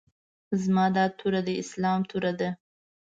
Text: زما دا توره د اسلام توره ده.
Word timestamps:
زما 0.61 0.85
دا 0.95 1.05
توره 1.19 1.41
د 1.47 1.49
اسلام 1.63 1.99
توره 2.09 2.33
ده. 2.39 2.49